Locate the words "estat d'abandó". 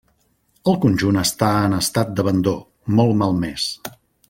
1.81-2.55